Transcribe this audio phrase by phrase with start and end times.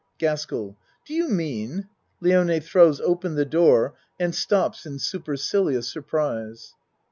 [0.17, 0.75] GASKELL
[1.05, 1.87] Do you mean
[2.23, 6.73] (Lione throws open the door and stops in supercilious surprise.)